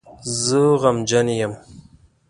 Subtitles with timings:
[0.43, 1.53] زه غمجن یم